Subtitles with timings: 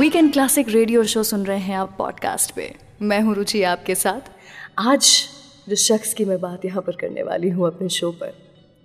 [0.00, 4.30] Weekend classic radio show सुन रहे हैं आप पॉडकास्ट पे। मैं हूँ रुचि आपके साथ।
[4.78, 5.08] आज
[5.68, 8.32] जो शख्स की मैं बात यहाँ पर करने वाली हूँ अपने शो पर।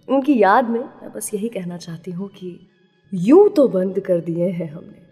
[0.08, 2.68] उनकी याद में मैं बस यही कहना चाहती हूँ कि
[3.14, 5.06] यूँ तो बंद कर दिए हैं हमने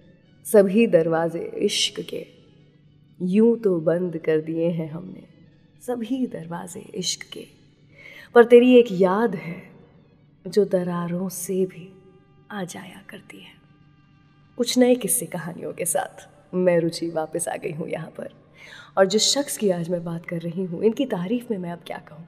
[0.46, 2.25] सभी दरवाजे इश्क के।
[3.20, 5.28] यूँ तो बंद कर दिए हैं हमने
[5.83, 7.47] सभी दरवाजे इश्क के।
[8.36, 9.61] पर तेरी एक याद है
[10.47, 11.89] जो दरारों से भी
[12.51, 13.63] आ जाया करती है।
[14.57, 18.30] कुछ नए किस्से कहानियों के साथ मैं रुचि वापस आ गई हूँ यहाँ पर।
[18.98, 21.80] और जिस शख्स की आज मैं बात कर रही हूँ, इनकी तारीफ़ में मैं अब
[21.88, 22.25] क्या कहूँ?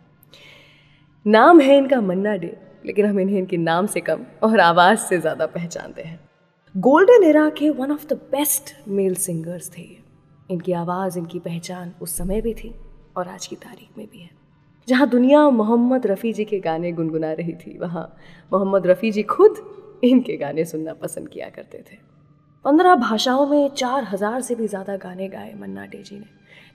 [1.26, 5.20] नाम है इनका मन्ना डे, लेकिन हम इन्हें इनके नाम से कम और आवाज़ से
[5.20, 6.20] ज़्यादा पहचानते हैं।
[6.76, 9.88] गोल्डन एरा के one of the best male singers थे
[10.50, 12.74] इनकी आवाज़, इनकी पहचान उस समय भी थी
[13.18, 14.30] और आज की तारीख में भी है।
[14.88, 18.16] जहाँ दुनिया मोहम्मद रफ़ी जी के गाने गुनगुना रही थी, वहाँ
[18.52, 19.64] मोहम्मद रफ़ी जी खुद
[20.04, 21.98] इनके गाने सुनना पसंद किया करते थे।
[22.66, 26.26] पंद्रह भाषाओं में चार हज़ार से भी ज़्यादा गाने गाए मन्ना डे जी ने।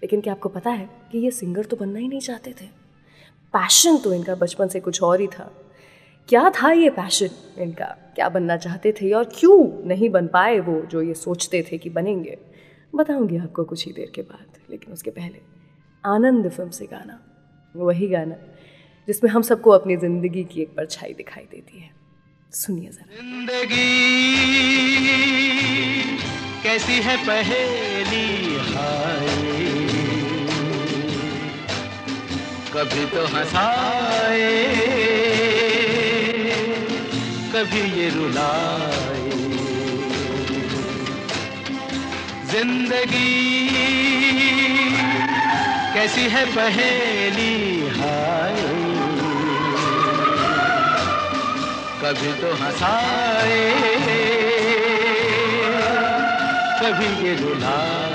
[0.03, 2.67] लेकिन क्या आपको पता है कि ये सिंगर तो बनना ही नहीं चाहते थे?
[3.55, 5.51] पैशन तो इनका बचपन से कुछ और ही था।
[6.29, 7.87] क्या था ये पैशन इनका?
[8.15, 11.91] क्या बनना चाहते थे और क्यों नहीं बन पाए वो जो ये सोचते थे कि
[11.91, 12.39] बनेंगे?
[12.95, 15.41] बताऊँगी आपको कुछ ही देर के बाद, लेकिन उसके पहले
[16.05, 17.21] आनंद फ़िल्म से गाना।
[17.75, 18.37] वही गाना
[19.09, 21.91] जिसमें हम सबको अपनी ज़िंदगी की एक परछाई दिखाई देती है।
[22.53, 23.91] सुनिए जरा। ज़िंदगी
[26.63, 29.29] कैसी है पहेली हाय।
[32.75, 34.51] कभी तो हंसाए,
[37.55, 39.31] कभी ये रुलाए।
[42.53, 43.33] ज़िंदगी
[45.95, 47.57] कैसी है पहेली
[47.99, 48.80] हाय।
[52.03, 53.59] कभी तो हंसाए
[56.81, 58.10] कभी ये रुलाए।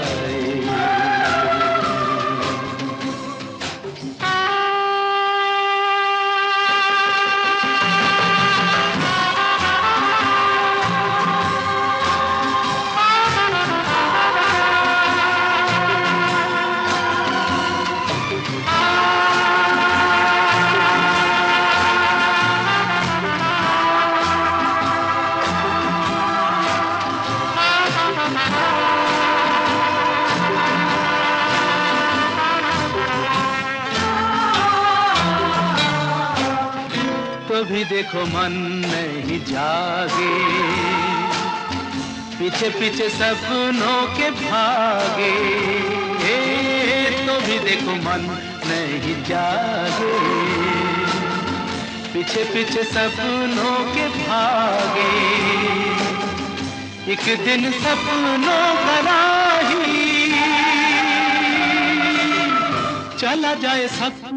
[37.90, 38.54] देखो मन
[38.86, 40.34] नहीं जागे।
[42.38, 45.36] पीछे पीछे सपनों के भागे।
[47.28, 48.24] तो भी देखो मन
[48.68, 50.16] नहीं जागे।
[52.14, 55.12] पीछे पीछे सपनों के भागे।
[57.12, 60.32] एक दिन सपनों का राही।
[63.20, 64.35] चला जाए सपनों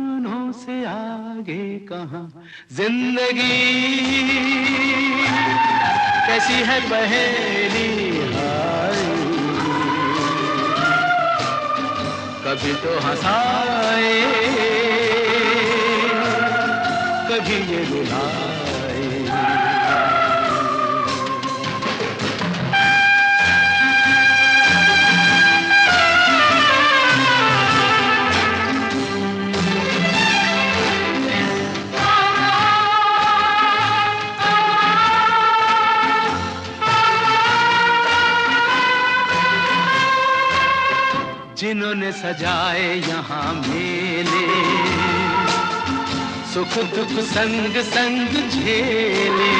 [1.98, 2.26] कहाँ
[2.72, 3.54] ज़िंदगी।
[6.26, 7.88] कैसी है पहेली
[12.44, 14.87] कभी तो हंसाए।
[41.68, 44.44] जिन्होंने सजाए यहाँ मेले।
[46.54, 49.50] सुख दुख संग संग झेले।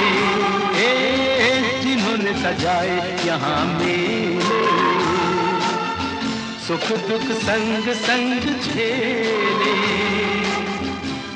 [1.83, 4.63] जिन्होंने सजाए यहाँ मेले।
[6.67, 9.77] सुख दुख संग संग झेले।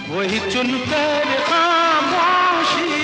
[0.08, 2.98] वही चुनकर खामोशी।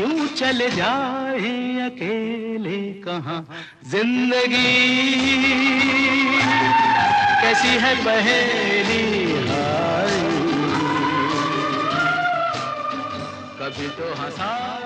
[0.00, 1.13] यूँ चले जाए
[1.94, 3.36] अकेले कहा?
[3.90, 4.70] ज़िंदगी।
[7.40, 9.02] कैसी है पहेली
[9.48, 10.16] हाय
[13.60, 14.83] कभी तो हंसाए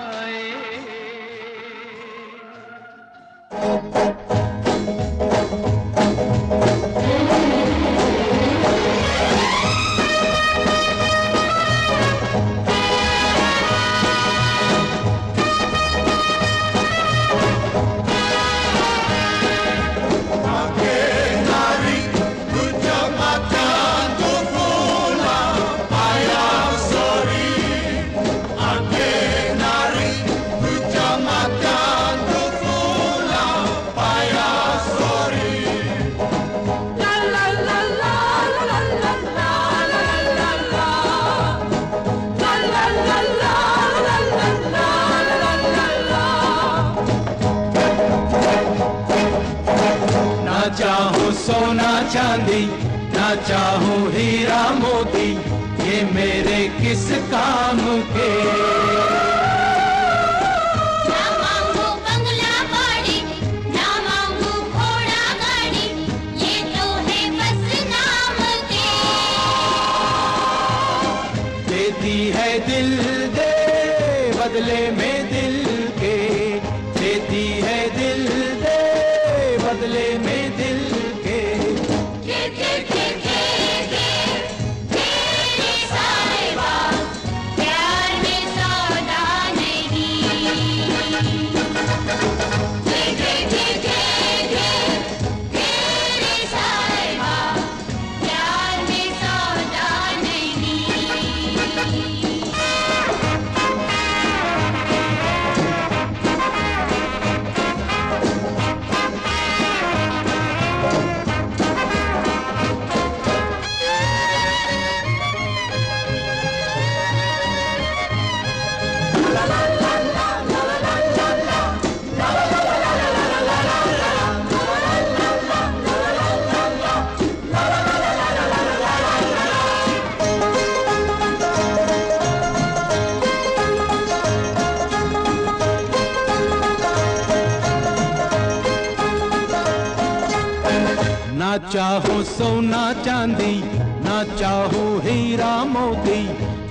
[141.73, 143.55] चाहूँ सोना चांदी,
[144.03, 146.21] ना चाहूँ हीरा मोती,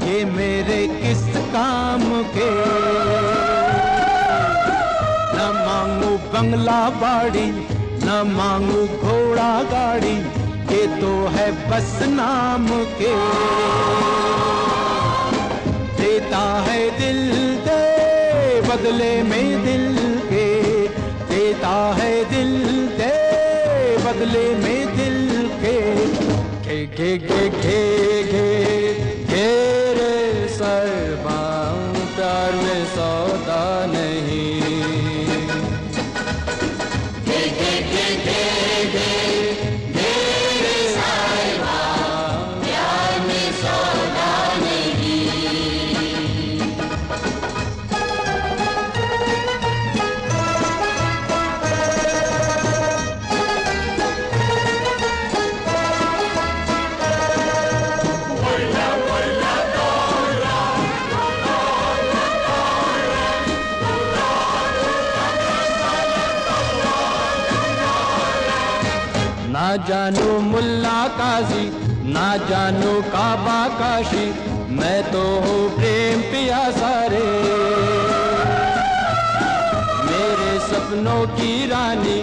[0.06, 1.22] ये मेरे किस
[1.54, 2.02] काम
[2.34, 2.48] के?
[5.34, 7.46] न मांगू बंगला बाड़ी,
[8.04, 10.16] न मांगू घोड़ा गाड़ी,
[10.74, 12.66] ये तो है बस नाम
[13.00, 13.14] के।
[16.02, 17.22] देता है दिल
[17.68, 19.96] दे बदले में दिल
[20.26, 20.46] के,
[21.28, 22.52] देता है दिल
[22.97, 22.97] दे
[24.08, 25.72] बदले में दिल के
[26.64, 27.80] घे घे घे घे
[28.32, 28.46] घे
[29.32, 30.88] घेरे सर
[31.24, 32.06] बाऊ
[32.62, 33.64] में सौदा
[69.68, 71.64] ना जानू मुल्ला काजी
[72.12, 74.24] ना जानू काबा काशी,
[74.76, 77.20] मैं तो हूँ प्रेम पिया सारे।
[80.06, 82.18] मेरे सपनों की रानी,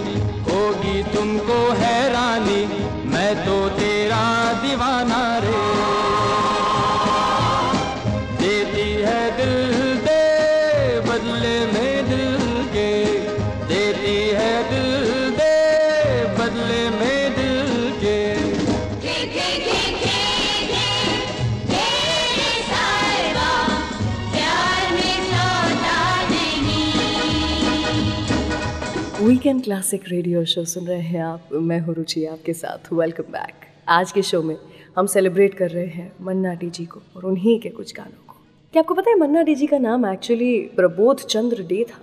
[0.50, 2.60] होगी तुमको हैरानी,
[3.14, 4.24] मैं तो तेरा
[4.62, 5.65] दीवाना रे।
[29.46, 33.66] वीकेंड क्लासिक रेडियो शो सुन रहे हैं आप। मैं हूँ रुचि आपके साथ। वेलकम बैक
[33.88, 34.56] आज के शो में
[34.96, 38.40] हम सेलिब्रेट कर रहे हैं मन्ना डी जी को और उन्हीं के कुछ गानों को।
[38.74, 42.00] क्या आपको पता है मन्ना डी जी का नाम एक्चुअली प्रबोध चंद्र डे था?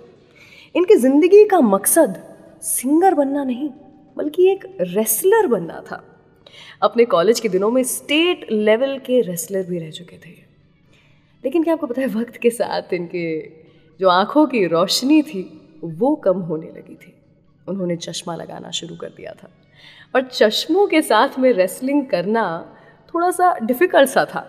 [0.74, 2.16] इनकी ज़िंदगी का मकसद
[2.62, 3.68] सिंगर बनना नहीं,
[4.16, 6.02] बल्कि एक रेसलर बनना था।
[6.82, 10.32] अपने कॉलेज के दिनों में स्टेट लेवल के रेसलर भी रह चुके थे।
[11.44, 13.26] लेकिन क्या आपको पता है वक्त के साथ इनके
[14.00, 15.42] जो आँखों की रोशनी थी,
[15.84, 17.13] वो कम होने लगी थी।
[17.68, 19.48] उन्होंने चश्मा लगाना शुरू कर दिया था।
[20.14, 22.44] और चश्मों के साथ में रेसलिंग करना
[23.14, 24.46] थोड़ा सा डिफ़िकल्ट सा था।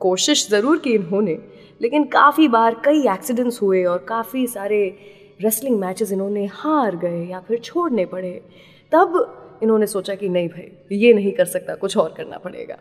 [0.00, 1.38] कोशिश ज़रूर की इन्होंने,
[1.80, 4.84] लेकिन काफ़ी बार कई एक्सीडेंट्स हुए और काफ़ी सारे
[5.42, 8.32] रेसलिंग मैचेस इन्होंने हार गए या फिर छोड़ने पड़े।
[8.92, 12.76] तब इन्होंने सोचा कि नहीं भाई, ये नहीं कर सकता, कुछ और करना पड़ेगा।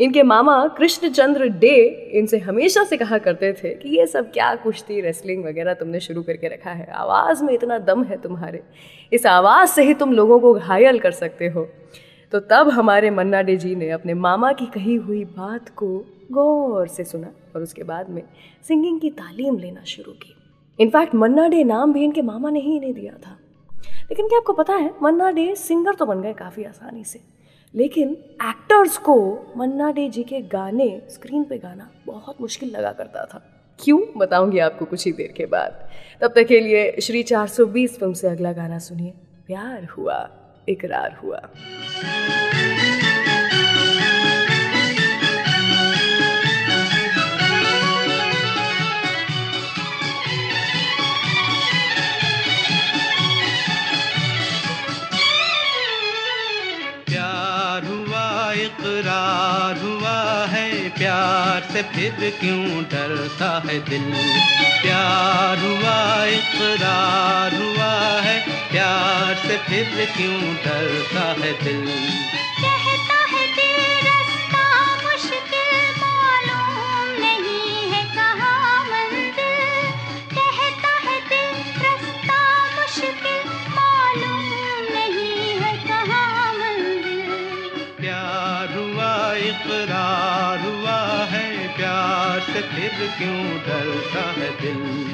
[0.00, 5.00] इनके मामा कृष्णचंद्र डे इनसे हमेशा से कहा करते थे कि ये सब क्या कुश्ती
[5.00, 8.62] रेसलिंग वगैरह तुमने शुरू करके रखा है। आवाज़ में इतना दम है तुम्हारे।
[9.12, 11.68] इस आवाज़ से ही तुम लोगों को घायल कर सकते हो।
[12.32, 16.88] तो तब हमारे मन्ना डे जी ने अपने मामा की कही हुई बात को गौर
[16.88, 18.22] से सुना और उसके बाद में
[18.68, 20.34] सिंगिंग की तालीम लेना शुरू की।
[20.80, 23.38] इनफैक्ट मन्ना डे नाम भी इनके मामा ने ही इन्हें दिया था।
[23.86, 27.20] लेकिन क्या आपको पता है, मन्ना डे सिंगर तो बन गए काफ़ी आसानी से।
[27.74, 28.10] लेकिन
[28.42, 33.42] एक्टर्स को मन्ना डे जी के गाने स्क्रीन पे गाना बहुत मुश्किल लगा करता था।
[33.84, 34.00] क्यों?
[34.16, 35.88] बताऊँगी आपको कुछ ही देर के बाद।
[36.20, 39.10] तब तक के लिए श्री 420 फ़िल्म से अगला गाना सुनिए।
[39.46, 40.30] प्यार हुआ,
[40.68, 41.40] इकरार हुआ।
[59.02, 64.12] इकरार हुआ है, प्यार से फिर क्यों डरता है दिल?
[64.82, 68.38] प्यार हुआ, इकरार हुआ है,
[68.70, 71.90] प्यार से फिर क्यों डरता है दिल?
[92.62, 95.11] फिर क्यों डरता है दिल?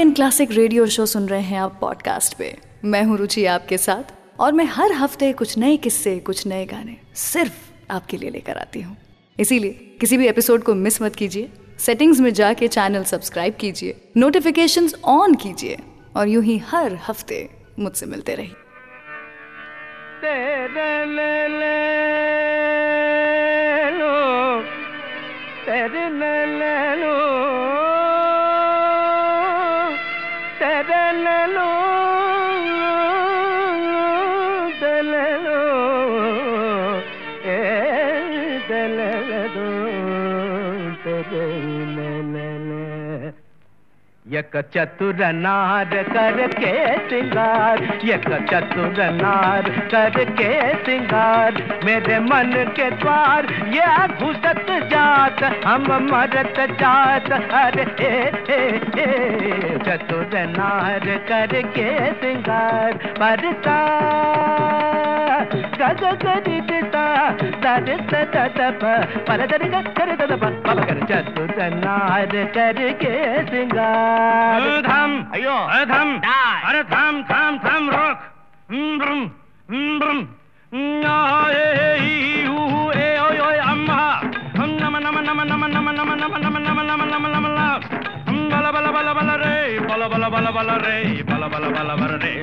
[0.00, 2.46] वीकेंड क्लासिक रेडियो शो सुन रहे हैं आप पॉडकास्ट पे।
[2.84, 6.96] मैं हूँ रुचि आपके साथ, और मैं हर हफ़्ते कुछ नए किस्से, कुछ नए गाने
[7.14, 8.96] सिर्फ़ आपके लिए लेकर आती हूँ।
[9.38, 14.88] इसीलिए किसी भी एपिसोड को मिस मत कीजिए। सेटिंग्स में जाके चैनल सब्सक्राइब कीजिए नोटिफिकेशन
[15.04, 15.78] ऑन कीजिए,
[16.16, 18.54] और यूँ ही हर हफ़्ते मुझसे मिलते रहिए।
[20.22, 21.78] तेरे ले ले।
[30.82, 31.79] लो
[44.40, 46.72] यक चतुर नार करके
[47.08, 50.48] सिंगार यक चतुर नार करके
[50.84, 58.12] सिंगार मेरे मन के द्वार ये घुसत जात, हम मरत जात। अरे हे
[58.88, 63.78] हे चतुर नार करके सिंगार परता
[65.80, 66.96] గగ గని తిట
[67.64, 67.94] దని
[68.32, 68.82] తదప
[69.28, 73.12] పల దరి గరి తదప పల గరి చదు తన్నార కరి కే
[73.50, 76.14] సింగార ధమ్ అయ్యో అధమ్
[76.68, 78.22] అరే ధమ్ ధమ్ ధమ్ రోక్
[79.00, 79.20] బ్రం
[79.98, 80.20] బ్రం
[81.02, 81.16] నా
[81.58, 81.66] ఏ
[82.46, 82.58] యు
[82.98, 83.90] ఏ ఓయ్ ఓయ్ అమ్మ
[84.82, 87.46] నమ నమ నమ నమ నమ నమ నమ నమ నమ నమ నమ నమ నమ
[88.52, 89.54] బల బల బల బల రే
[89.88, 90.96] బల బల బల బల రే
[91.30, 92.34] బల బల బల బల రే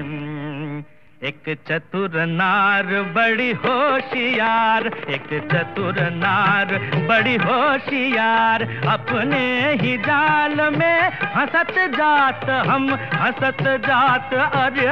[1.24, 6.74] एक चतुर नार, बड़ी होशियार। एक चतुर नार,
[7.07, 9.39] बड़ी होशियार। अपने
[9.74, 14.88] ही जाल में हंसत जात हम, हंसत जात अरे।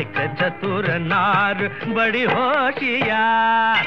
[0.00, 3.84] एक चतुर नार, बड़ी होशियार।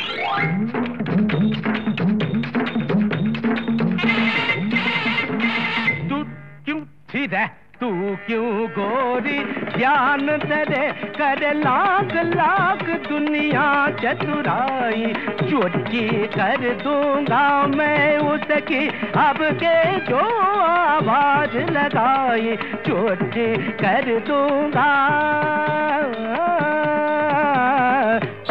[7.11, 9.43] ठीक है तू क्यों गोरी?
[9.77, 15.13] ध्यान तेरे कर लाख लाख दुनिया चतुराई।
[15.49, 24.89] चोटी कर दूँगा मैं उसकी। अब के जो आवाज़ लगाई चोटी कर दूँगा।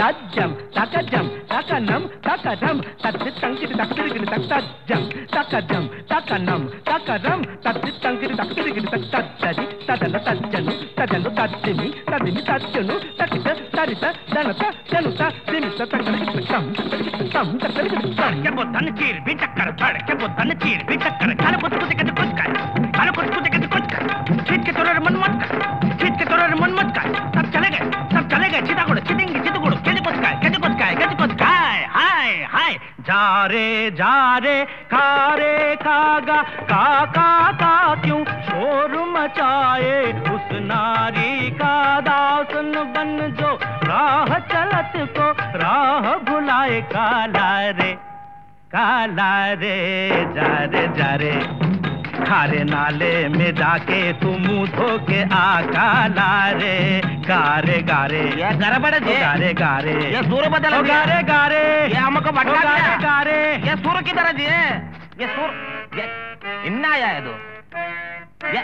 [0.00, 5.02] तज्जम तकजम takanam takadam tatit tankiri taktirigiri taktajam
[5.34, 14.10] takadam takanam takadam tatsit tankiri taktirigiri taktajari tadala tajjanu tadalu tajjimi tadimi tajjanu takita tarita
[14.34, 16.64] danata januta dimita takarigiri tam
[17.34, 20.96] tam takarigiri tam के वो धन चीर भी चक्कर चढ़ के वो धन चीर भी
[21.04, 22.50] चक्कर खाने कुछ कुछ के तो कुछ कर
[22.96, 24.02] खाने कुछ कुछ के तो कुछ कर
[24.48, 25.56] सीट के तोरे मन मत कर
[26.02, 29.74] सीट के तोरे मन मत कर सब चले गए सब चले गए चितागुड़ चितेंगे चितगुड़
[29.88, 31.32] कैसे कुछ का कैसे कुछ का कैसे कुछ
[32.18, 40.12] हाय हाय। जा रे जा रे, खा रे खागा का का का क्यों शोर मचाए?
[40.12, 47.92] उस नारी का दासन बन जो राह चलत को, राह भुलाए। काला रे
[48.66, 51.77] काला रे, जा रे जा रे।
[52.18, 54.44] खारे नाले में जाके तुम
[54.76, 56.76] धो के आ काला रे
[57.28, 62.30] गारे। गारे ये गड़बड़ ओ गारे गारे। ये सुर बदल ओ गारे गारे। ये हमको
[62.32, 64.58] भटका गारे गारे। ये सुर की तरह दिए
[65.20, 65.50] ये सुर
[65.98, 66.06] ये
[66.66, 67.34] इन्ना आया है दो।
[68.54, 68.62] ये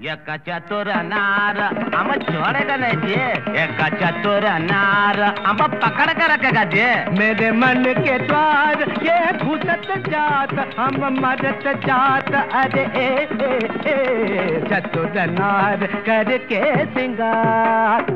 [0.00, 1.58] ये चतुर नार
[1.94, 3.14] हम छोड़ेगा जी।
[3.58, 6.84] ये चतुर नार हम पकड़ कर रखेगा जी।
[7.18, 15.26] मेरे मन के द्वार, ये घुसत जात, हम मरत जात। अरे, ए ए ए चतुर
[15.30, 18.06] नार करके सिंगार।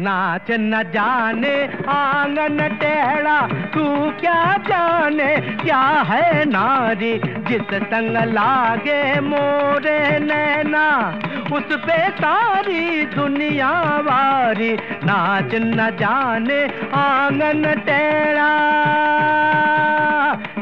[0.00, 1.54] नाच न जाने,
[1.88, 3.40] आँगन टेढ़ा,
[3.74, 3.84] तू
[4.20, 5.36] क्या जाने?
[5.36, 7.12] क्या है नारी
[7.48, 10.86] जिस संग लागे मोरे नैना?
[11.52, 14.72] उस पे सारी दुनिया वारी
[15.04, 16.62] नाच न जाने,
[16.94, 18.50] आँगन टेढ़ा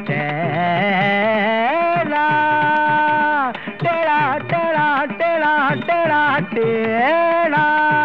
[0.06, 2.28] टेढ़ा
[3.82, 4.36] टेढ़ा
[5.06, 7.97] टेढ़ा टेढ़ा टेढ़ा।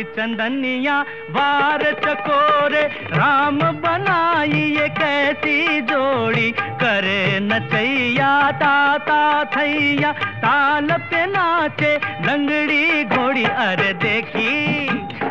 [0.00, 0.96] बारी चंदनिया
[1.30, 2.82] बार चकोरे
[3.12, 9.20] राम बनाई ये कैसी जोड़ी। करे नचैया ताता
[9.56, 11.92] थैया ताल पे नाचे
[12.24, 14.50] लंगड़ी घोड़ी। अरे देखी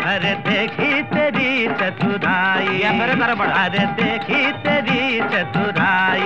[0.06, 5.02] अरे देखी तेरी चतुराई। अरे देखी तेरी
[5.32, 6.22] चतुराई।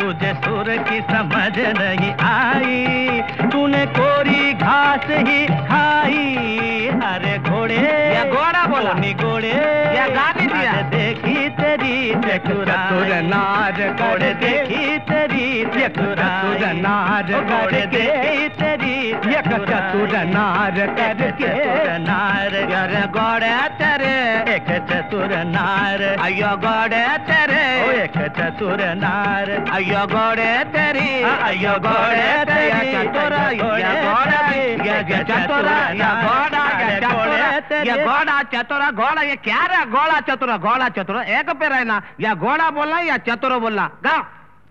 [0.00, 5.99] तुझे सुर की समझ नहीं आई। तूने कोरी घास ही अरे
[7.70, 9.48] घोड़े या घोड़ा बोला। नी गोड़े
[9.96, 18.04] या गाने दिया। देखी तेरी चतुराई नार घोड़े देखी तेरी चतुराई नार करके।
[18.50, 18.96] तेरी
[19.30, 24.14] एक चतुर नार करके। चतुर नार अरे घोड़े तेरे
[24.54, 27.62] एक चतुर नार अयो घोड़े तेरे
[28.02, 33.70] एक चतुर नार अयो घोड़े तेरी अयो घोड़े तेरी, ये चतुर ये
[34.80, 38.82] ये चतुर ये घोड़ा ये अरे घोड़े चतुर घोड़ा चतुर
[39.22, 39.84] ये क्या रे?
[39.86, 43.90] घोड़ा चतुर घोड़ा चतुर। एक पे रहना। या घोड़ा बोलना या चतुर बोलना?
[44.04, 44.16] गा।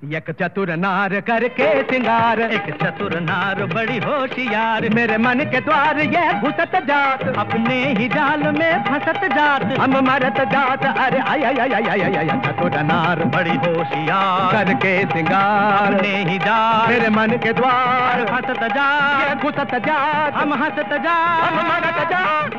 [0.02, 6.22] एक चतुर नार करके सिंगार एक चतुर नार बड़ी होशियार। मेरे मन के द्वार ये
[6.40, 11.74] घुसत जात अपने ही जाल में फंसत जात। हम मरत जात अरे आय आय आय
[11.74, 17.54] आय आय आय चतुर नार बड़ी होशियार। करके सिंगार अपने ही जाल। मेरे मन के
[17.54, 22.56] द्वार फंसत जात। घुसत जात। हम हंसत जात। हम मरत जात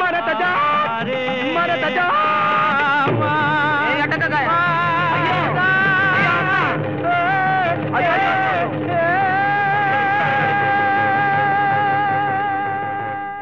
[0.00, 1.06] मरत जात
[1.56, 2.18] मरत जात।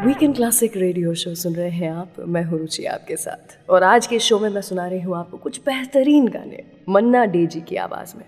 [0.04, 4.06] वीकेंड क्लासिक रेडियो शो सुन रहे हैं आप, मैं हूँ रुचि आपके साथ। और आज
[4.06, 7.76] के शो में मैं सुना रही हूँ आपको कुछ बेहतरीन गाने, मन्ना डे जी की
[7.76, 8.24] आवाज़ में।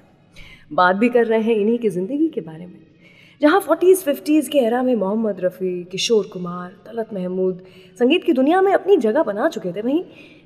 [0.72, 2.78] बात भी कर रहे हैं इन्हीं की ज़िंदगी के बारे में।
[3.40, 7.62] जहाँ फोर्टीज़ फिफ्टीज़ के एरा में मोहम्मद रफ़ी, किशोर कुमार, तलत महमूद
[7.98, 10.02] संगीत की दुनिया में अपनी जगह बना चुके थे, वहीं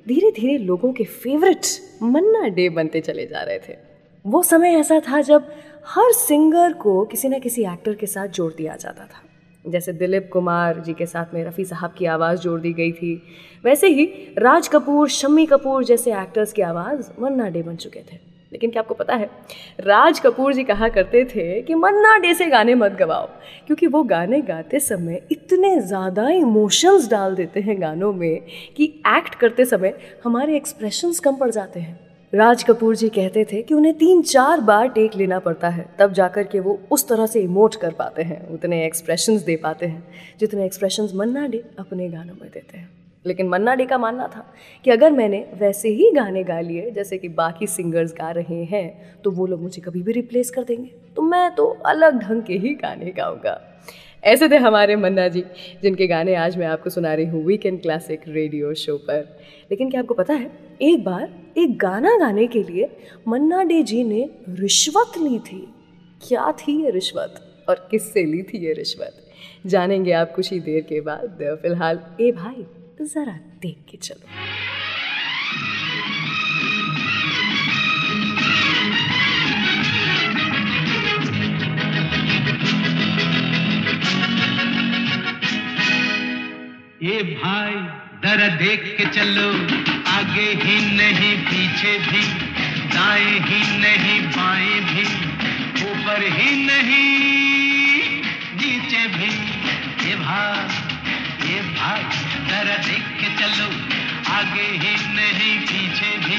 [0.09, 1.67] धीरे धीरे लोगों के फेवरेट
[2.03, 3.77] मन्ना डे बनते चले जा रहे थे।
[4.25, 5.51] वो समय ऐसा था जब
[5.87, 9.23] हर सिंगर को किसी न किसी एक्टर के साथ जोड़ दिया जाता था।
[9.65, 13.15] जैसे दिलीप कुमार जी के साथ में रफ़ी साहब की आवाज़ जोड़ दी गई थी,
[13.65, 14.05] वैसे ही
[14.39, 18.19] राज कपूर, शम्मी कपूर जैसे एक्टर्स की आवाज़ मन्ना डे बन चुके थे।
[18.53, 19.29] लेकिन क्या आपको पता है,
[19.81, 23.27] राज कपूर जी कहा करते थे कि मन्ना डे से गाने मत गवाओ,
[23.67, 28.41] क्योंकि वो गाने गाते समय इतने ज़्यादा इमोशंस डाल देते हैं गानों में
[28.77, 31.99] कि एक्ट करते समय हमारे एक्सप्रेशंस कम पड़ जाते हैं।
[32.35, 36.13] राज कपूर जी कहते थे कि उन्हें तीन चार बार टेक लेना पड़ता है, तब
[36.13, 40.03] जाकर के वो उस तरह से इमोट कर पाते हैं, उतने एक्सप्रेशंस दे पाते हैं,
[40.41, 42.89] जितने एक्सप्रेशंस मन्ना डे अपने गानों में देते हैं।
[43.25, 44.45] लेकिन मन्ना डे का मानना था
[44.85, 49.21] कि अगर मैंने वैसे ही गाने गा लिए, जैसे कि बाकी सिंगर्स गा रहे हैं
[49.23, 52.55] तो वो लोग मुझे कभी भी रिप्लेस कर देंगे। तो मैं तो अलग ढंग के
[52.55, 53.74] ही गाने गाऊँगा।
[54.25, 55.43] ऐसे थे हमारे मन्ना जी,
[55.83, 59.39] जिनके गाने आज मैं आपको सुना रही हूँ वीकेंड क्लासिक रेडियो शो पर।
[59.71, 60.51] लेकिन क्या आपको पता है,
[60.83, 62.89] एक बार एक गाना गाने के लिए
[63.29, 65.61] मन्ना डे जी ने रिश्वत ली थी।
[66.23, 67.35] क्या थी ये रिश्वत?
[67.69, 69.15] और किससे ली थी ये रिश्वत?
[69.67, 72.67] जानेंगे आप कुछ ही देर के बाद। फ़िलहाल ए भाई,
[73.03, 74.27] ज़रा देख के चलो।
[87.05, 87.73] ये भाई
[88.25, 89.49] जरा देख के चलो।
[90.11, 92.23] आगे ही नहीं, पीछे भी।
[92.89, 95.03] दाएँ ही नहीं, बाएँ भी।
[95.85, 98.23] ऊपर ही नहीं,
[98.57, 99.31] नीचे भी।
[100.09, 100.65] ये भाई
[101.53, 102.03] ये भाई
[102.49, 103.69] जरा देख के चलो।
[104.33, 106.37] आगे ही नहीं, पीछे भी।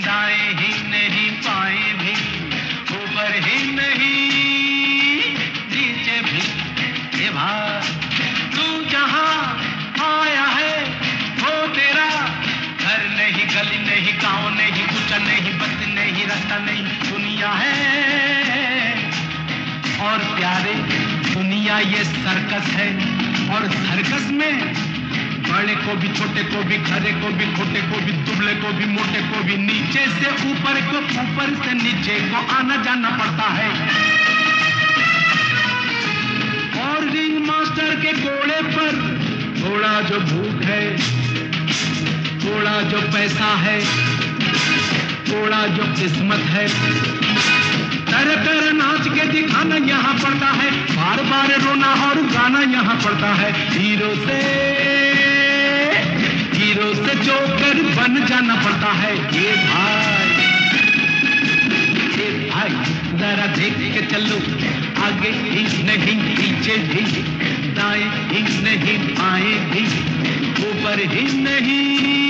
[0.00, 2.12] दाएँ ही नहीं, बाएँ भी।
[2.96, 5.34] ऊपर ही नहीं,
[5.70, 6.42] नीचे भी।
[7.24, 8.05] ये भाई
[14.26, 19.12] गाँव नहीं, कुछ नहीं, बस नहीं, रास्ता नहीं, दुनिया है।
[20.00, 20.74] और प्यारे,
[21.34, 22.96] दुनिया ये सर्कस है।
[23.54, 24.74] और सर्कस में
[25.52, 28.84] बड़े को भी, छोटे को भी, खरे को भी, खोटे को भी, दुबले को भी,
[28.84, 33.70] मोटे को भी, नीचे से ऊपर को, ऊपर से नीचे को आना जाना पड़ता है।
[36.82, 39.16] और रिंग मास्टर के घोड़े पर
[39.62, 41.16] थोड़ा जो भूख है
[42.46, 43.80] थोड़ा जो पैसा है,
[45.28, 46.66] थोड़ा जो किस्मत है।
[48.06, 53.28] तर कर नाच के दिखाना यहाँ पड़ता है, बार बार रोना और गाना यहाँ पड़ता
[53.28, 54.38] है। हीरो से
[56.56, 60.06] हीरो से जोकर बन जाना पड़ता है। ये भाई
[62.18, 62.70] ये भाई,
[63.18, 64.36] जरा देख के चलो।
[65.04, 67.02] आगे ही नहीं, पीछे भी,
[67.72, 69.84] दाएँ ही नहीं, बाएँ भी,
[70.64, 72.25] ऊपर ही नहीं।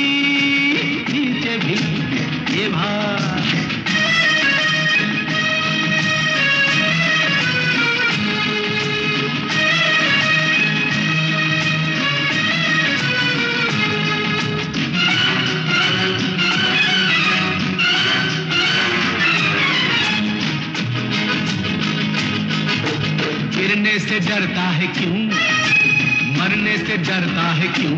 [24.16, 25.14] से डरता है क्यों?
[26.38, 27.96] मरने से डरता है क्यों?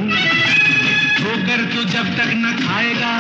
[1.19, 3.13] ठोकर तो जब तक न खाएगा,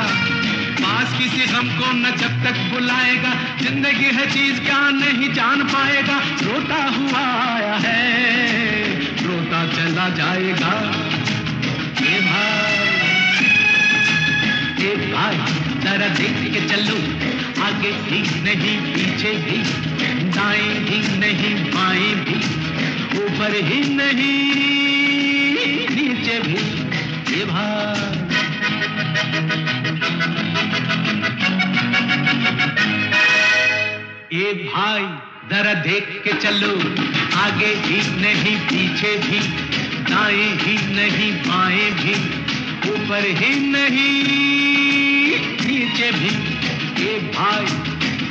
[0.80, 3.32] पास किसी गम को न जब तक बुलाएगा,
[3.62, 10.72] ज़िंदगी है चीज़ क्या नहीं जान पाएगा। रोता हुआ आया है, रोता चला जाएगा।
[12.02, 12.78] ये भाई
[14.80, 15.36] ये भाई,
[15.80, 16.96] जरा देख के चलो,
[17.64, 19.62] आगे भी नहीं, पीछे भी,
[20.30, 22.58] दाएँ भी नहीं, बाएँ भी।
[23.16, 24.54] ऊपर ही नहीं,
[25.88, 26.58] नीचे भी
[27.38, 27.88] ये भाई
[34.74, 35.02] भाई,
[35.50, 36.72] जरा देख के चलो,
[37.38, 39.38] आगे ही नहीं, पीछे भी,
[40.02, 42.14] दाएँ ही नहीं, बाएँ भी,
[42.90, 44.22] ऊपर ही नहीं,
[45.66, 46.28] नीचे भी।
[47.04, 47.66] ये भाई,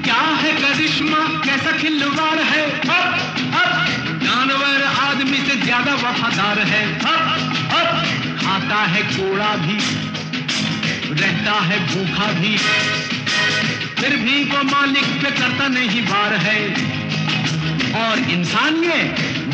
[0.01, 2.79] क्या है करिश्मा, कैसा खिलवाड़ है?
[2.79, 3.19] अब
[3.53, 4.06] अब।
[4.47, 7.23] जानवर आदमी से ज़्यादा वफादार है। अब
[7.77, 7.87] अब
[8.39, 9.77] खाता है कोड़ा भी
[11.13, 12.55] रहता है भूखा भी।
[13.97, 16.59] फिर भी वो मालिक पे करता नहीं बार है।
[17.97, 19.01] और इंसान ये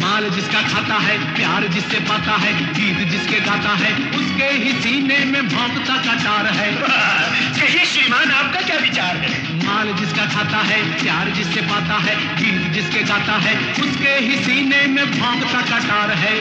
[0.02, 5.20] माल जिसका खाता है प्यार जिससे पाता है गीत जिसके गाता है उसके ही सीने
[5.26, 9.32] में भौंकता कटार है। कहिए श्रीमान आपका क्या विचार है?
[9.64, 14.86] माल जिसका खाता है प्यार जिससे पाता है गीत जिसके गाता है, उसके ही सीने
[14.88, 16.36] में भौंकता कटार है।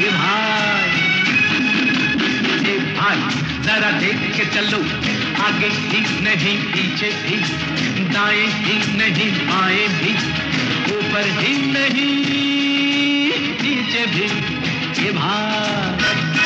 [0.00, 0.90] ये भाई
[2.64, 3.18] ये भाई,
[3.64, 4.78] जरा देख के चलो,
[5.44, 10.12] आगे ही नहीं, पीछे भी दाएँ ही नहीं, बाएँ भी
[10.94, 12.16] ऊपर ही नहीं,
[13.62, 14.26] नीचे भी।
[15.04, 16.43] ये भाई।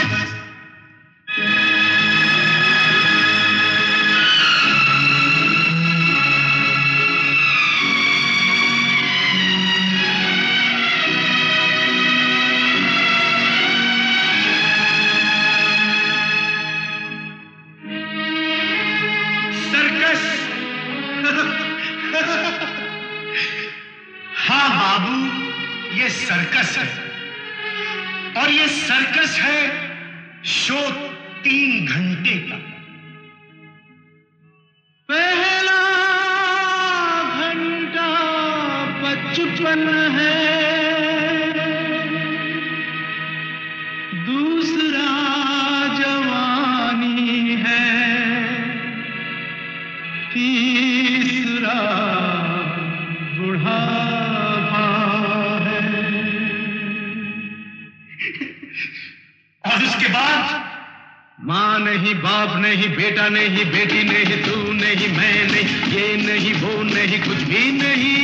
[63.08, 68.18] बेटा नहीं बेटी नहीं तू नहीं मैं नहीं ये नहीं वो नहीं कुछ भी नहीं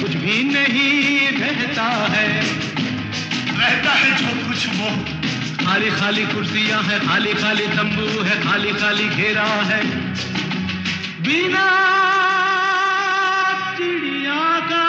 [0.00, 2.26] कुछ भी नहीं रहता है।
[3.60, 4.90] रहता है जो कुछ वो।
[5.64, 9.82] खाली खाली कुर्सियाँ हैं खाली खाली तंबू है खाली खाली घेरा है।
[11.24, 11.66] बिना
[13.78, 14.84] चिड़िया का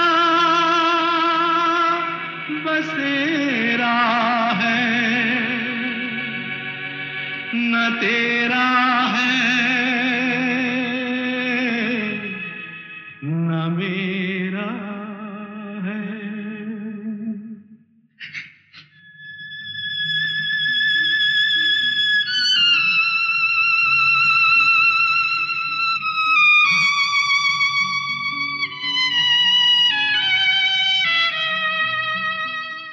[2.66, 3.96] बसेरा
[7.76, 8.68] तेरा
[9.16, 9.21] है।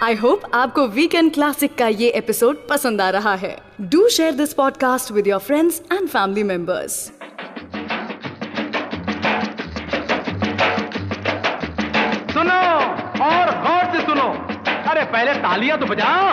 [0.09, 4.53] आई होप आपको वीकेंड क्लासिक का ये एपिसोड पसंद आ रहा है। Do share this
[4.53, 6.95] podcast with your friends and family members
[12.33, 12.63] सुनो,
[13.27, 14.29] और गौर से सुनो।
[14.91, 16.33] अरे, पहले तालियाँ तो बजाओ।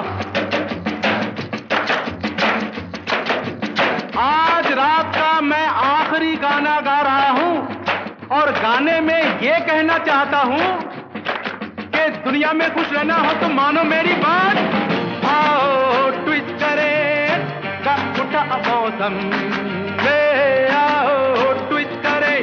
[4.21, 10.41] आज रात का मैं आखिरी गाना गा रहा हूँ और गाने में ये कहना चाहता
[10.43, 10.93] हूँ
[12.25, 14.57] दुनिया में खुश रहना हो तो मानो मेरी बात।
[15.25, 16.93] आओ ट्विस्ट करे
[17.85, 19.15] का उठा मौसम
[20.75, 22.35] आओ ट्विस्ट करे।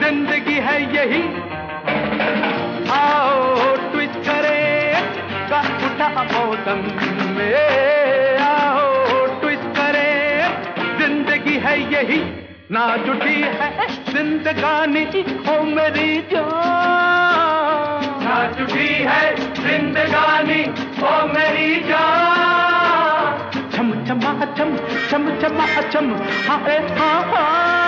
[0.00, 1.22] ज़िंदगी है यही।
[2.92, 4.60] आओ ट्विस्ट करे
[5.50, 6.80] का उठा मौसम
[8.44, 10.08] आओ ट्विस्ट करे।
[10.98, 12.22] ज़िंदगी है यही।
[12.72, 15.04] ना जुटी है जिंदगानी।
[15.50, 17.15] ओ मेरी जान।
[18.58, 19.22] जुटी है
[19.54, 20.60] जिंदगानी,
[21.02, 24.76] ओ मेरी जान। छम छमा छम
[25.10, 26.14] छम छमा छम
[26.48, 27.85] हाय हाँ हाँ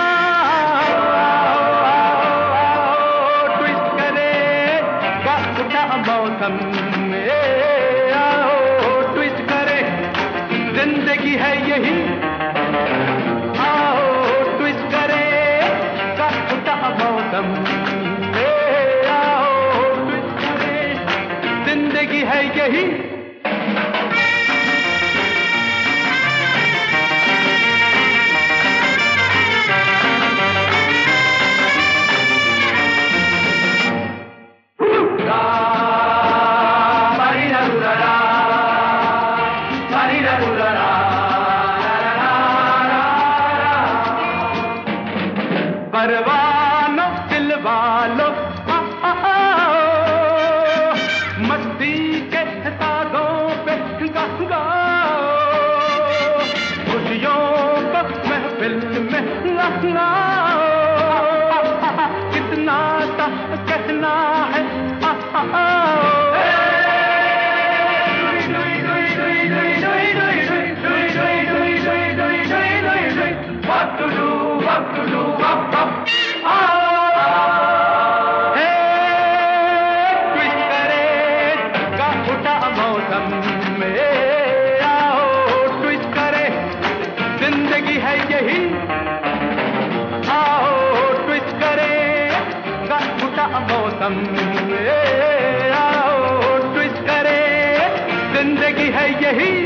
[94.09, 99.58] मौसम में आओ ट्विस्ट करें। ज़िंदगी है यही।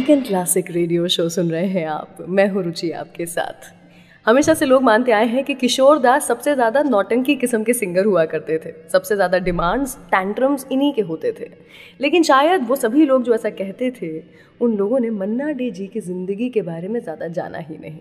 [0.00, 3.66] वीकेंड क्लासिक रेडियो शो सुन रहे हैं आप। मैं हूँ रुचि आपके साथ।
[4.26, 8.04] हमेशा से लोग मानते आए हैं कि किशोर दास सबसे ज़्यादा नौटंकी किस्म के सिंगर
[8.04, 11.48] हुआ करते थे। सबसे ज़्यादा डिमांड्स टैंट्रम्स इन्हीं के होते थे।
[12.00, 14.10] लेकिन शायद वो सभी लोग जो ऐसा कहते थे,
[14.60, 18.00] उन लोगों ने मन्ना डे जी की ज़िंदगी के बारे में ज़्यादा जाना ही नहीं।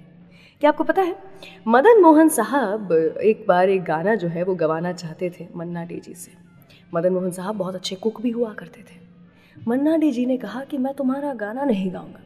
[0.62, 1.16] क्या आपको पता है,
[1.68, 6.02] मदन मोहन साहब एक बार एक गाना जो है वो गवाना चाहते थे मन्ना डे
[6.06, 6.32] जी से।
[6.94, 9.09] मदन मोहन साहब बहुत अच्छे कुक भी हुआ करते थे।
[9.67, 12.19] मन्ना डे जी ने कहा कि मैं तुम्हारा गाना नहीं गाऊँगा।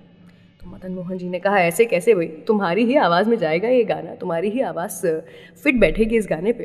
[0.62, 2.26] तो मदन मोहन जी ने कहा, ऐसे कैसे भाई?
[2.26, 5.08] तुम्हारी ही आवाज़ में जाएगा ये गाना, तुम्हारी ही आवाज़
[5.64, 6.64] फिट बैठेगी इस गाने पे।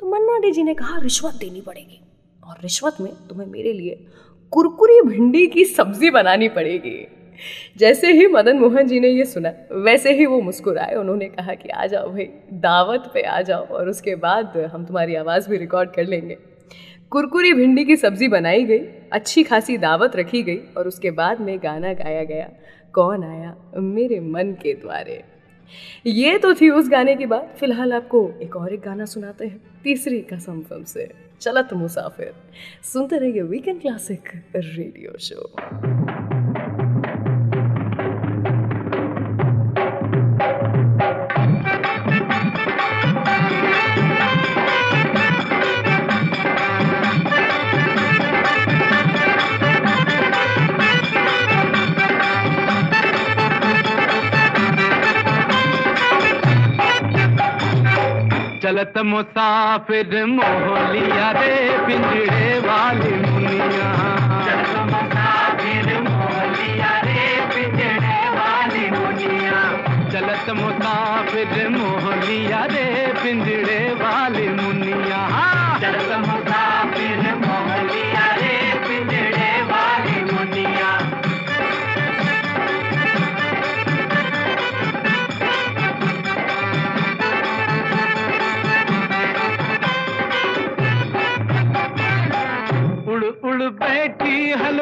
[0.00, 2.00] तो मन्ना डे जी ने कहा, रिश्वत देनी पड़ेगी
[2.44, 4.06] और रिश्वत में तुम्हें मेरे लिए
[4.50, 7.08] कुरकुरी भिंडी की सब्ज़ी बनानी पड़ेगी।
[7.76, 11.68] जैसे ही मदन मोहन जी ने ये सुना, वैसे ही वो मुस्कुराए। उन्होंने कहा कि,
[11.68, 15.90] आ जाओ भाई, दावत पे आ जाओ और उसके बाद हम तुम्हारी आवाज़ भी रिकॉर्ड
[15.90, 16.38] कर लेंगे।
[17.12, 18.78] कुरकुरी भिंडी की सब्ज़ी बनाई गई,
[19.12, 22.48] अच्छी खासी दावत रखी गई और उसके बाद में गाना गाया गया,
[22.94, 25.22] कौन आया मेरे मन के द्वारे।
[26.06, 29.60] ये तो थी उस गाने की बात। फ़िलहाल आपको एक और एक गाना सुनाते हैं,
[29.84, 32.32] तीसरी कसम फ़िल्म से। चलत मुसाफिर,
[32.92, 36.29] सुनते रहिए वीकेंड क्लासिक रेडियो शो
[58.80, 63.88] चलत मुसाफिर मोहलिया रे पिंजड़े वाली मुनिया।
[70.12, 72.79] चलत मुसाफिर मोहलिया रे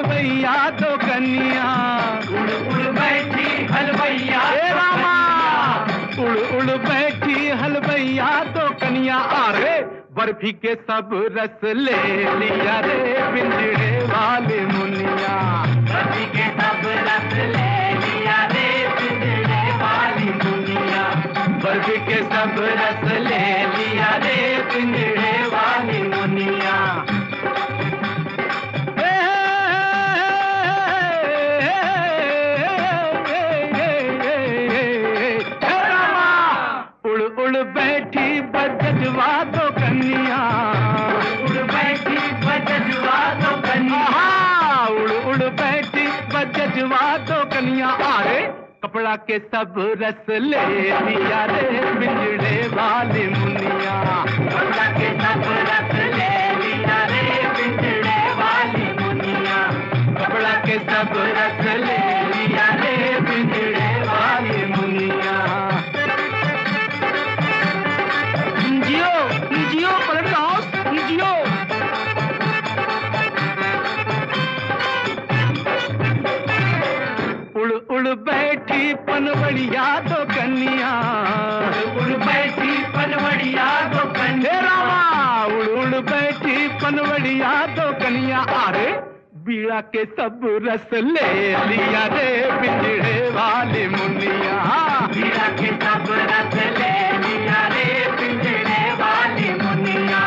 [0.09, 1.71] हलवैया तो कन्या
[2.33, 4.43] उड़ उड़ बैठी हलवैया
[4.77, 5.17] रामा।
[6.25, 9.75] उड़ उड़ बैठी हलवैया तो कन्या अरे
[10.17, 12.01] बर्फ़ी के सब रस ले
[12.41, 12.97] लिया रे
[13.35, 15.37] पिंजड़े वाले मुनिया।
[15.91, 17.69] बर्फ़ी के सब रस ले
[18.01, 21.05] लिया रे पिंजड़े वाली मुनिया।
[21.65, 23.45] बर्फ़ी के सब रस ले
[23.77, 24.39] लिया रे
[24.73, 25.08] पिंजड़े
[48.89, 51.63] कपड़ा के सब रस ले लिया रे
[52.01, 53.97] बिजड़े वाली मुनिया।
[54.49, 56.31] कपड़ा के सब रस ले
[56.61, 57.25] लिया रे
[57.59, 59.61] बिजड़े वाली मुनिया।
[60.21, 62.01] कपड़ा के सब रस ले
[62.33, 62.97] लिया रे
[63.29, 63.68] बिजड़े
[78.79, 80.91] बैठी पनवड़िया तो कन्या
[81.99, 84.77] उड़ बैठी पनवड़िया तो कन्या
[85.47, 88.87] उड़ उड़ बैठी पनवड़िया तो कन्या अरे
[89.47, 91.29] बीड़ा के सब रस ले
[91.69, 94.57] लिया रे बिछड़े वाले मुनिया।
[95.15, 97.87] बीड़ा के सब रस ले लिया रे
[98.19, 100.21] बिछड़े वाले मुनिया।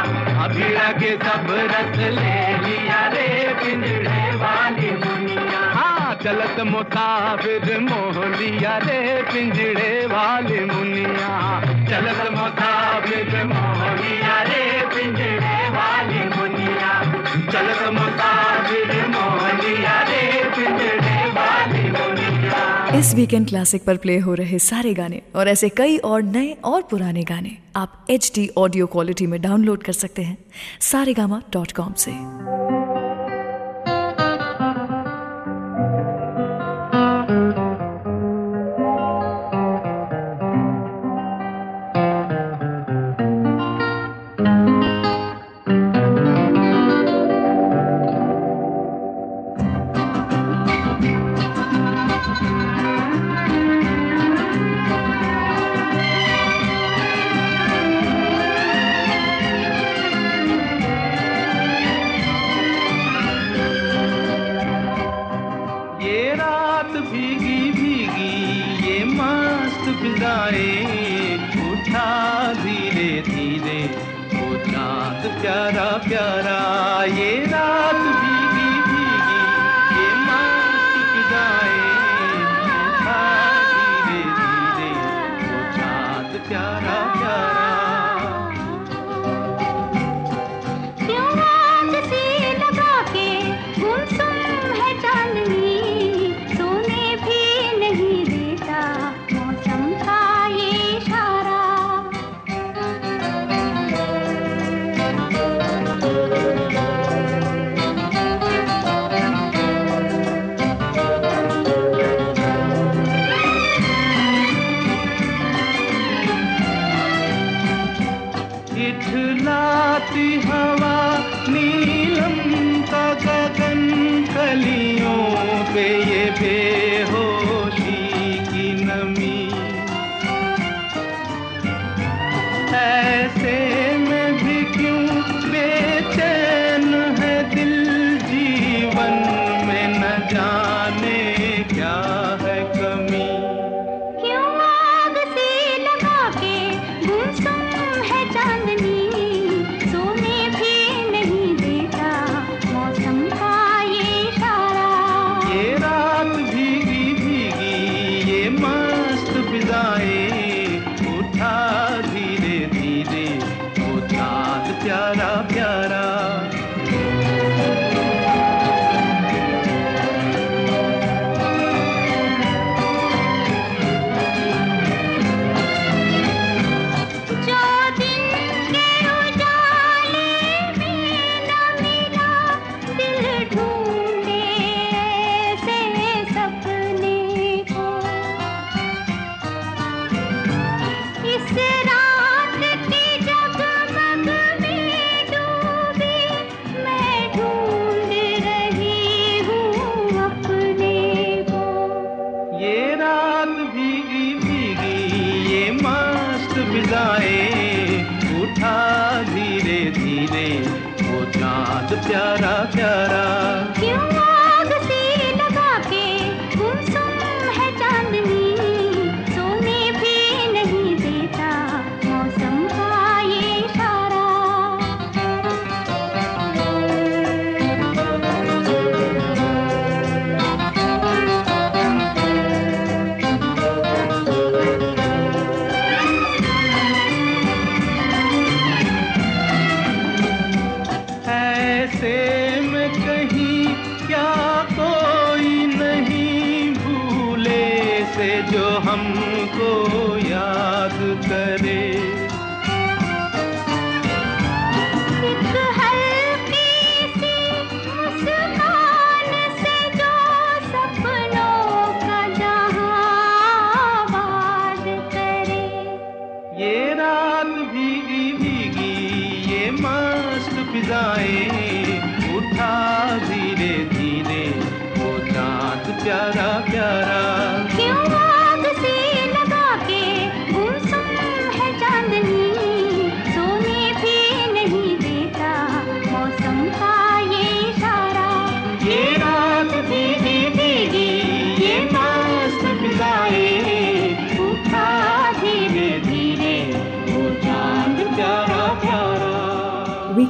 [0.55, 3.01] बीड़ा के सब रस ले लिया
[6.31, 11.31] गलत मुताबिर मोहलिया रे पिंजड़े वाले मुनिया।
[11.89, 14.63] गलत मुताबिर मोहलिया रे
[14.93, 16.93] पिंजड़े वाले मुनिया।
[17.51, 20.23] गलत मुताबिर मोहलिया रे
[20.55, 22.63] पिंजड़े वाले मुनिया।
[22.99, 26.81] इस वीकेंड क्लासिक पर प्ले हो रहे सारे गाने और ऐसे कई और नए और
[26.81, 30.37] पुराने गाने आप एच डी ऑडियो क्वालिटी में डाउनलोड कर सकते हैं।
[30.81, 32.11] सारेगामा डॉट कॉम से।
[86.91, 87.50] Jaya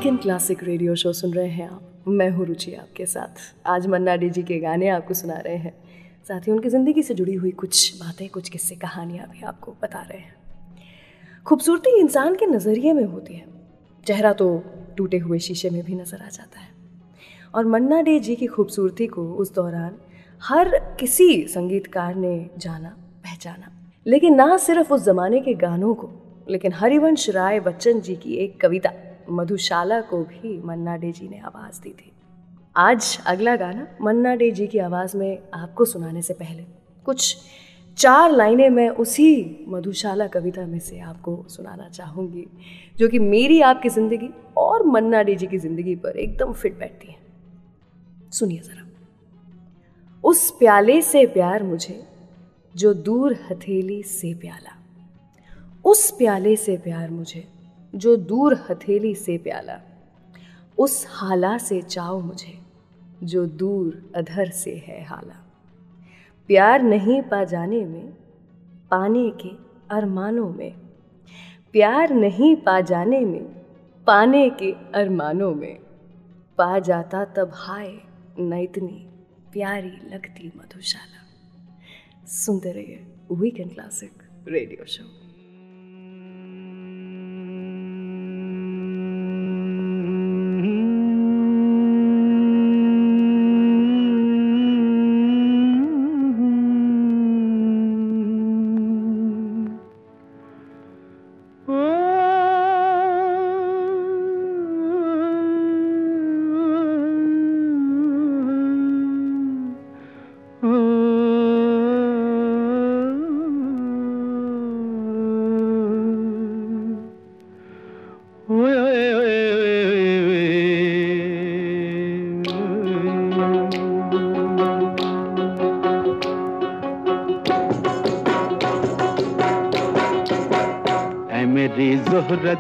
[0.02, 4.16] weekend classic radio show सुन रहे हैं आप। मैं हूँ रुचि आपके साथ। आज मन्ना
[4.16, 5.74] डे जी के गाने आपको सुना रहे हैं।
[6.28, 10.02] साथ ही उनकी ज़िंदगी से जुड़ी हुई कुछ बातें, कुछ किस्से, कहानियाँ भी आपको बता
[10.02, 10.36] रहे हैं।
[11.46, 13.46] खूबसूरती इंसान के नज़रिए में होती है।
[14.08, 14.64] चेहरा तो
[14.98, 16.68] टूटे हुए शीशे में भी नज़र आ जाता है।
[17.56, 19.96] और मन्ना डे जी की खूबसूरती को उस दौरान
[20.42, 22.90] हर किसी संगीतकार ने जाना,
[23.24, 23.72] पहचाना।
[24.08, 26.10] लेकिन ना सिर्फ़ उस ज़माने के गानों को,
[26.50, 28.94] लेकिन हरिवंश राय बच्चन जी की एक कविता।
[29.32, 32.12] मधुशाला को भी मन्ना डे जी ने आवाज़ दी थी।
[32.76, 36.64] आज अगला गाना मन्ना डे जी की आवाज़ में आपको सुनाने से पहले
[37.06, 37.38] कुछ
[37.98, 42.46] चार लाइनें मैं उसी मधुशाला कविता में से आपको सुनाना चाहूँगी,
[42.98, 47.08] जो कि मेरी आपकी ज़िंदगी और मन्ना डे जी की ज़िंदगी पर एकदम फिट बैठती
[47.08, 47.20] है।
[48.32, 48.88] सुनिए ज़रा।
[50.24, 52.04] उस प्याले से प्यार मुझे,
[52.76, 54.78] जो दूर हथेली से प्याला।
[55.86, 57.48] उस प्याले से प्यार मुझे
[57.96, 59.80] जो दूर हथेली से प्याला,
[60.78, 62.60] उस हाला से चाव मुझे,
[63.24, 65.46] जो दूर अधर से है हाला।
[66.48, 68.14] प्यार नहीं पा जाने में,
[68.92, 69.50] पाने के
[69.96, 70.74] अरमानों में।
[71.74, 73.44] प्यार नहीं पा जाने में,
[74.08, 75.80] पाने के अरमानों में।
[76.58, 78.00] पा जाता तब हाय,
[78.40, 79.08] न इतनी
[79.54, 81.22] प्यारी लगती मधुशाला।
[82.28, 84.12] सुनते रहिए वीकेंड क्लासिक
[84.48, 85.31] रेडियो शो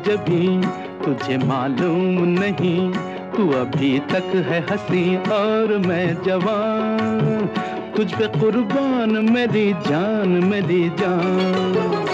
[0.07, 0.61] जोहरा जबी
[1.05, 2.91] तुझे मालूम नहीं,
[3.37, 7.49] तू अभी तक है हँसी और मैं जवान।
[7.97, 12.05] तुझ पे कुर्बान मेरी जान मेरी जान।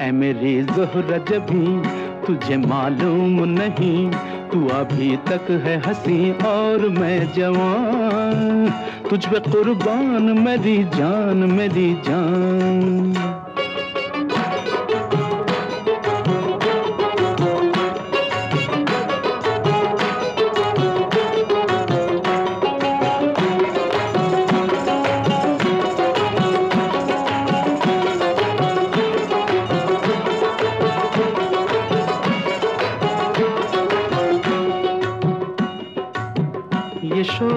[0.00, 1.82] ऐ मेरी जोहरा जबी
[2.26, 4.10] तुझे मालूम नहीं,
[4.52, 8.72] तू अभी तक है हसी और मैं जवान।
[9.10, 13.05] तुझ पे कुर्बान मेरी जान मेरी जान।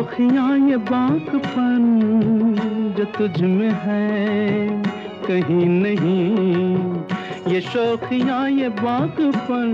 [0.10, 1.84] ये शोखियाँ ये बाकपन
[2.98, 4.84] जो तुझ में है,
[5.28, 6.78] कहीं नहीं।
[7.54, 9.72] ये शोखियाँ, ये बाकपन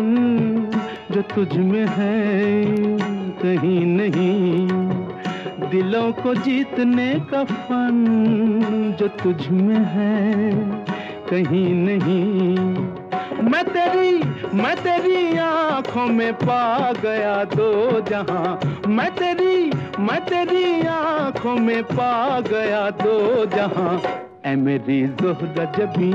[1.12, 2.66] जो तुझ में है,
[3.32, 4.68] कहीं नहीं।
[5.70, 10.34] दिलों को जीतने का फन जो तुझ में है,
[11.30, 12.85] कहीं नहीं।
[13.44, 14.12] मैं तेरी
[14.58, 22.40] मैं तेरी आँखों में पा गया दो जहाँ। मैं तेरी मैं तेरी आँखों में पा
[22.40, 24.02] गया दो जहाँ।
[24.46, 26.12] ऐ मेरी जोहरा जबी,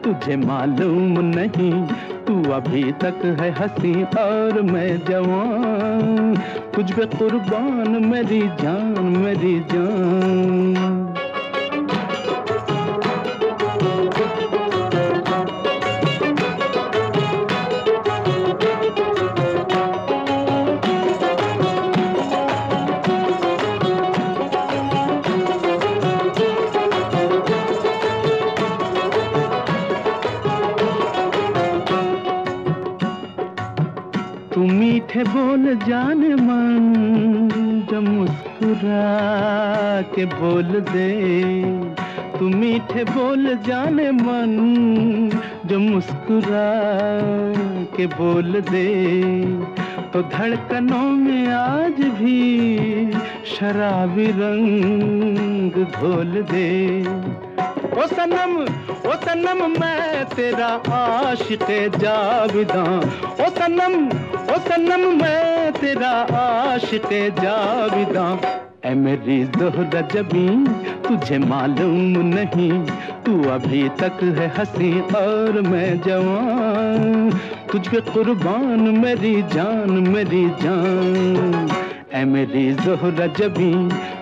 [0.00, 1.86] तुझे मालूम नहीं,
[2.26, 6.36] तू अभी तक है हँसी और मैं जवान।
[6.74, 11.09] तुझ पे कुर्बान मेरी जान मेरी जान।
[35.20, 39.00] मीठे बोल जान मन जब मुस्कुरा
[40.14, 41.10] के बोल दे।
[42.38, 44.54] तू मीठे बोल जान मन,
[45.66, 46.70] जो मुस्कुरा
[47.96, 48.86] के बोल दे।
[50.12, 52.40] तो धड़कनों में आज भी
[53.52, 56.70] शराबी रंग घोल दे।
[57.92, 58.56] ओ सनम
[59.10, 61.68] ओ सनम, मैं तेरा आशिक
[61.98, 62.84] जाविदा
[63.44, 67.08] ओ सनम ओ सनम मैं तेरा आशिक
[67.40, 68.24] जाविदा
[68.84, 70.46] ऐ मेरी जोहरा जबी
[71.04, 72.70] तुझे मालूम नहीं।
[73.24, 77.30] तू अभी तक है हसी और मैं जवान।
[77.72, 81.68] तुझ पे कुर्बान मेरी जान मेरी जान।
[82.12, 83.72] ऐ मेरी जोहरा जबी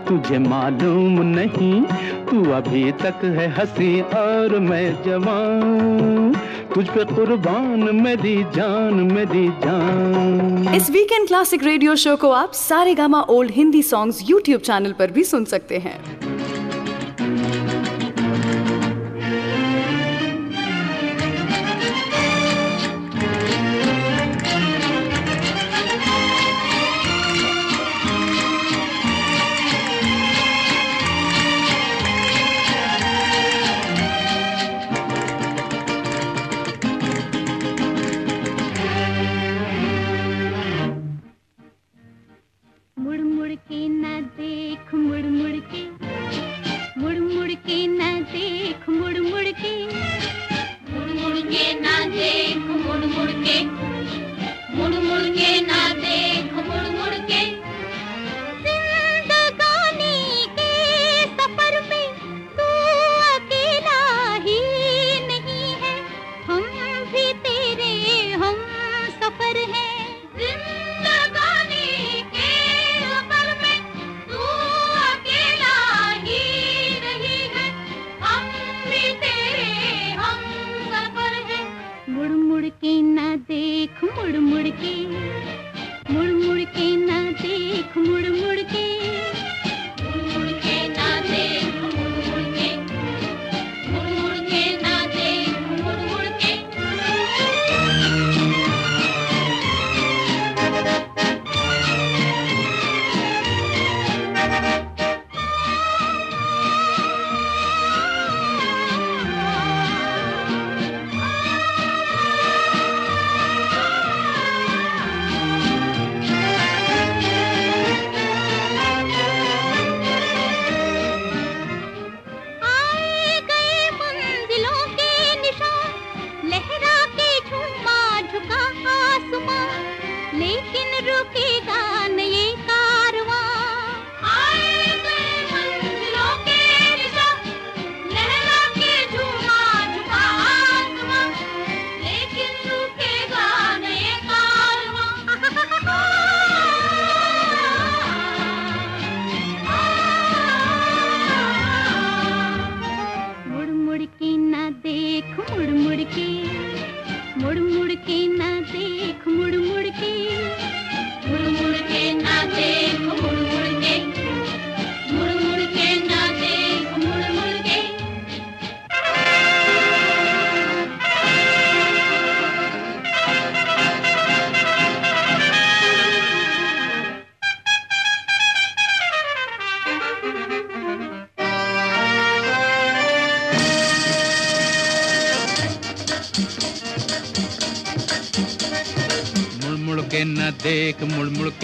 [0.08, 1.82] तुझे मालूम नहीं,
[2.24, 6.34] तू अभी तक है हसी और मैं जवान।
[6.74, 12.52] तुझ पे कुर्बान मेरी जान मेरी जान। इस वीकेंड क्लासिक रेडियो शो को आप
[12.94, 15.98] Saregama old Hindi songs YouTube channel पर भी सुन सकते हैं।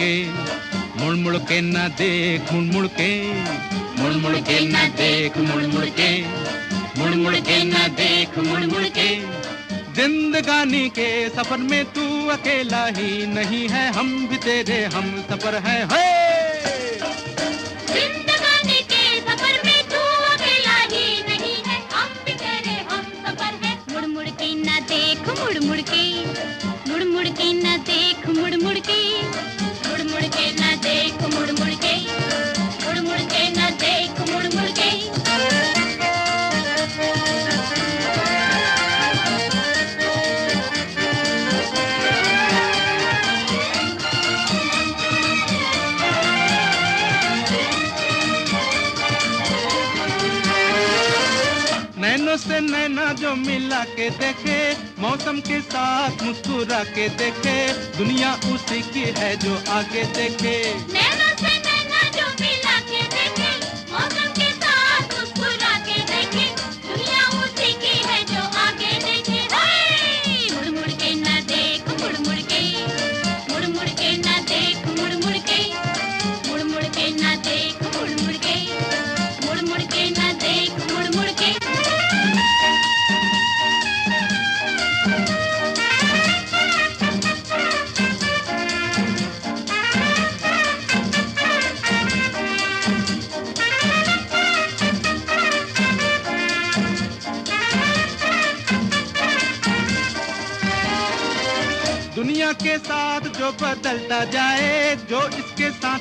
[0.05, 3.33] के मुड़ ना देख मुड़ मुड़के
[4.21, 6.21] मुड़ के ना देख मुड़ मुड़के
[6.99, 9.09] मुड़ मुड़ के ना देख मुड़ मुड़के
[10.01, 15.87] जिंदगानी के सफ़र में तू अकेला ही नहीं है हम भी तेरे हम सफ़र है,
[15.93, 16.24] है।
[54.05, 57.57] के देखे, मौसम के साथ मुस्कुरा के देखे,
[57.97, 61.04] दुनिया उसी की है जो आगे देखे।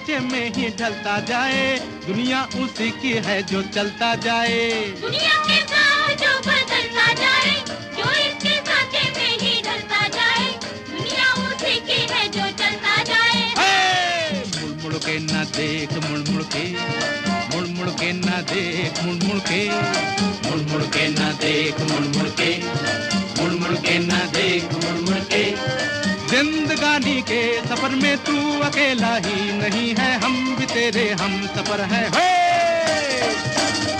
[0.05, 4.59] सांचे में ही ढलता जाए। दुनिया उसी की है जो चलता जाए।
[5.01, 7.55] दुनिया के साथ जो बदलता जाए
[7.97, 10.45] जो इसके साथे में ही ढलता जाए
[10.91, 13.41] दुनिया उसी की है जो चलता जाए।
[14.61, 16.65] मुड़ मुड़ के ना देख मुड़ मुड़ के।
[17.55, 19.63] मुड़ मुड़ के ना देख मुड़ मुड़ के।
[20.49, 22.29] मुड़ मुड़ के ना देख मुड़ मुड़
[28.95, 32.27] अकेला ही नहीं है हम भी तेरे हम सफ़र है। हे!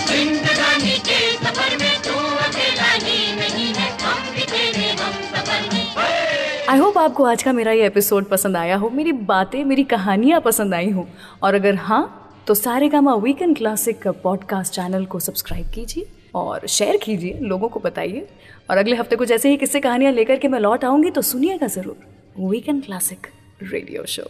[0.07, 6.67] जिंदगानी के सफ़र में तू अकेला ही नहीं है हम भी तेरे हम सफ़र में।
[6.69, 10.39] आई होप आपको आज का मेरा ये एपिसोड पसंद आया हो। मेरी बातें मेरी कहानियाँ
[10.41, 11.07] पसंद आई हो।
[11.43, 12.03] और अगर हाँ
[12.47, 12.53] तो
[12.89, 18.27] Saregama weekend classic podcast channel को सब्सक्राइब कीजिए और शेयर कीजिए लोगों को बताइए।
[18.69, 21.67] और अगले हफ़्ते कुछ ऐसे ही किस्से कहानियाँ लेकर के मैं लौट आऊँगी तो सुनिएगा
[21.77, 23.27] ज़रूर वीकेंड क्लासिक
[23.63, 24.29] रेडियो शो